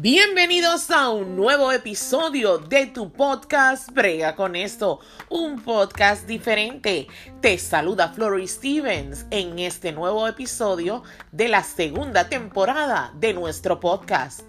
[0.00, 7.06] Bienvenidos a un nuevo episodio de tu podcast Brega con esto, un podcast diferente.
[7.40, 14.42] Te saluda Flory Stevens en este nuevo episodio de la segunda temporada de nuestro podcast.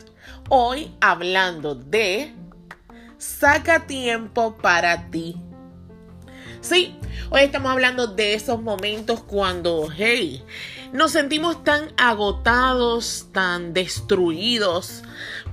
[0.49, 2.35] Hoy hablando de
[3.17, 5.46] Saca tiempo para ti.
[6.61, 6.97] Sí,
[7.29, 10.43] hoy estamos hablando de esos momentos cuando, hey,
[10.91, 15.03] nos sentimos tan agotados, tan destruidos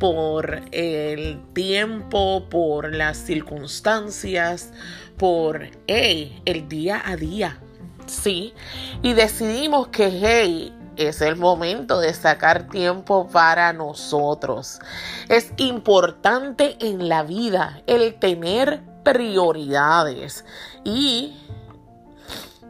[0.01, 4.73] por el tiempo, por las circunstancias,
[5.19, 7.59] por el día a día.
[8.07, 8.55] Sí,
[9.03, 14.81] y decidimos que hey, es el momento de sacar tiempo para nosotros.
[15.29, 20.45] Es importante en la vida el tener prioridades
[20.83, 21.39] y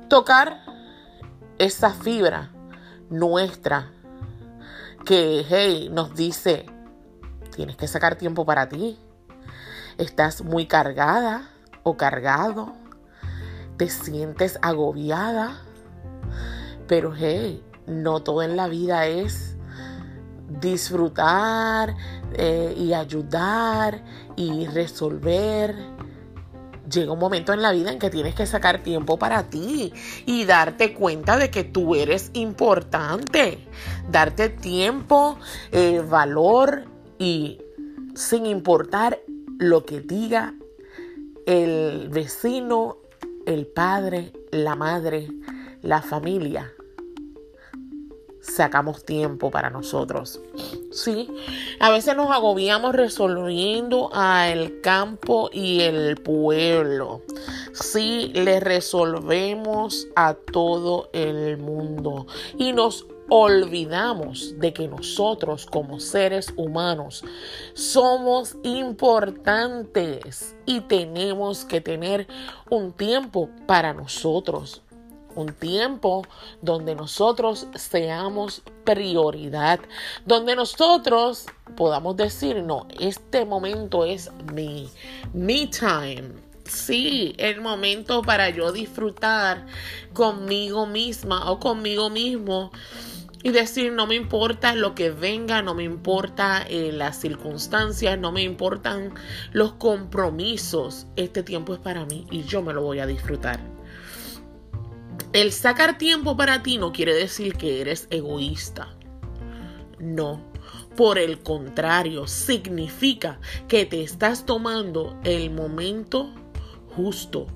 [0.09, 0.63] tocar
[1.59, 2.51] esa fibra
[3.09, 3.91] nuestra
[5.05, 6.67] que, hey, nos dice,
[7.55, 8.99] tienes que sacar tiempo para ti.
[9.99, 11.51] Estás muy cargada
[11.83, 12.73] o cargado.
[13.77, 15.61] Te sientes agobiada.
[16.89, 19.57] Pero, hey, no todo en la vida es
[20.61, 21.95] disfrutar
[22.33, 24.03] eh, y ayudar
[24.37, 25.75] y resolver
[26.91, 29.93] llega un momento en la vida en que tienes que sacar tiempo para ti
[30.27, 33.59] y darte cuenta de que tú eres importante.
[34.11, 35.39] Darte tiempo,
[35.73, 36.85] eh, valor
[37.19, 37.59] y
[38.15, 39.21] sin importar
[39.59, 40.55] lo que diga
[41.47, 42.99] el vecino,
[43.47, 45.29] el padre, la madre,
[45.83, 46.73] la familia
[48.45, 50.41] sacamos tiempo para nosotros.
[50.95, 51.29] Sí,
[51.81, 57.21] a veces nos agobiamos resolviendo al campo y el pueblo.
[57.73, 62.29] Sí, le resolvemos a todo el mundo.
[62.57, 67.25] Y nos olvidamos de que nosotros como seres humanos
[67.73, 72.29] somos importantes y tenemos que tener
[72.71, 74.84] un tiempo para nosotros
[75.35, 76.27] un tiempo
[76.63, 79.81] donde nosotros seamos prioridad,
[80.25, 81.47] donde nosotros
[81.77, 84.89] podamos decir, no, este momento es mi,
[85.33, 86.45] me time.
[86.65, 89.67] Sí, el momento para yo disfrutar
[90.15, 92.71] conmigo misma o conmigo mismo
[93.45, 98.33] y decir no me importa lo que venga, no me importa eh, las circunstancias, no
[98.33, 99.13] me importan
[99.53, 101.07] los compromisos.
[101.15, 103.74] Este tiempo es para mí y yo me lo voy a disfrutar.
[105.35, 108.95] El sacar tiempo para ti no quiere decir que eres egoísta.
[109.99, 110.41] No.
[110.97, 116.33] Por el contrario, significa que te estás tomando el momento
[116.95, 117.49] justo.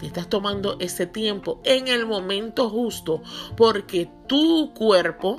[0.00, 3.22] Te estás tomando ese tiempo en el momento justo
[3.54, 5.36] porque tu cuerpo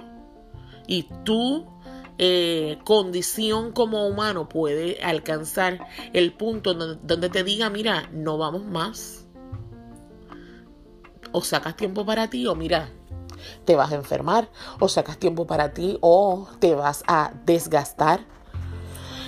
[0.85, 1.65] y tu
[2.19, 5.79] eh, condición como humano puede alcanzar
[6.13, 9.24] el punto donde te diga, mira, no vamos más
[11.35, 12.89] o sacas tiempo para ti o mira,
[13.65, 18.21] te vas a enfermar o sacas tiempo para ti o te vas a desgastar.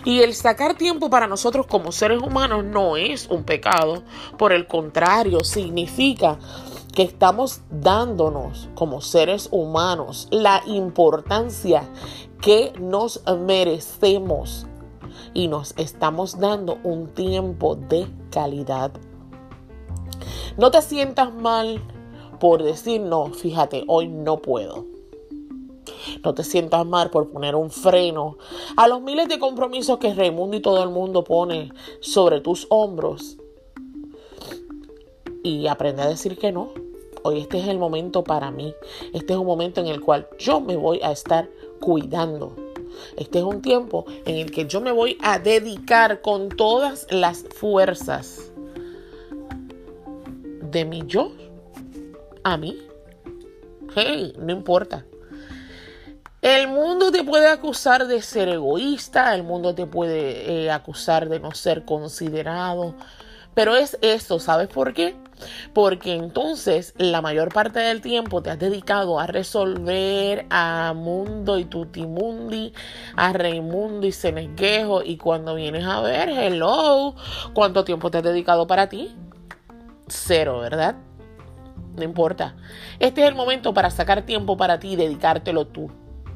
[0.06, 4.04] Y el sacar tiempo para nosotros como seres humanos no es un pecado,
[4.38, 6.40] por el contrario, significa
[6.96, 11.84] que estamos dándonos como seres humanos la importancia
[12.40, 14.66] que nos merecemos
[15.34, 18.94] y nos estamos dando un tiempo de calidad.
[20.58, 21.82] No te sientas mal
[22.40, 24.86] por decir, no, fíjate, hoy no puedo.
[26.24, 28.38] No te sientas mal por poner un freno
[28.76, 33.38] a los miles de compromisos que Raimundo y todo el mundo pone sobre tus hombros.
[35.44, 36.72] Y aprende a decir que no.
[37.24, 38.74] Hoy este es el momento para mí.
[39.14, 41.50] Este es un momento en el cual yo me voy a estar
[41.80, 42.56] cuidando.
[43.16, 47.44] Este es un tiempo en el que yo me voy a dedicar con todas las
[47.44, 48.52] fuerzas
[50.72, 51.32] de mi yo
[52.54, 52.78] a mí.
[53.96, 55.06] Hey, no importa.
[56.42, 61.40] El mundo te puede acusar de ser egoísta, el mundo te puede eh, acusar de
[61.40, 62.94] no ser considerado,
[63.56, 65.16] pero es esto, ¿sabes por qué?
[65.74, 71.66] Porque entonces la mayor parte del tiempo te has dedicado a resolver a Mundo y
[71.66, 72.72] Tutimundi,
[73.16, 77.16] a Raimundo y Ceneguejo, y cuando vienes a ver, hello,
[77.54, 79.16] ¿cuánto tiempo te has dedicado para ti?
[80.08, 80.96] Cero, ¿verdad?
[81.98, 82.56] No importa.
[83.00, 85.92] Este es el momento para sacar tiempo para ti y dedicártelo tú.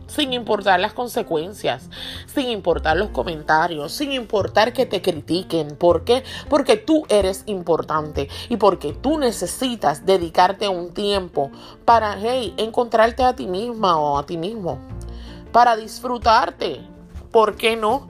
[0.07, 1.89] Sin importar las consecuencias,
[2.25, 5.77] sin importar los comentarios, sin importar que te critiquen.
[5.77, 6.25] ¿Por qué?
[6.49, 11.49] Porque tú eres importante y porque tú necesitas dedicarte un tiempo
[11.85, 14.79] para, hey, encontrarte a ti misma o a ti mismo.
[15.53, 16.91] Para disfrutarte.
[17.31, 18.07] ¿por qué no?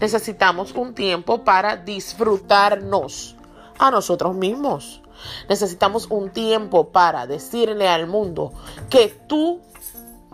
[0.00, 3.36] Necesitamos un tiempo para disfrutarnos
[3.78, 5.02] a nosotros mismos.
[5.48, 8.52] Necesitamos un tiempo para decirle al mundo
[8.90, 9.60] que tú,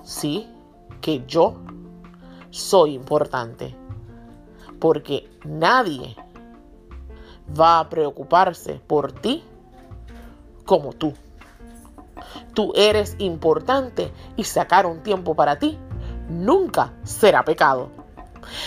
[0.02, 0.48] sí,
[1.00, 1.54] que yo
[2.50, 3.76] soy importante.
[4.78, 6.16] Porque nadie
[7.58, 9.44] va a preocuparse por ti
[10.64, 11.12] como tú.
[12.54, 15.78] Tú eres importante y sacar un tiempo para ti
[16.28, 18.01] nunca será pecado.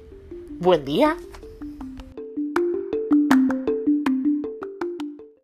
[0.60, 1.16] Buen día.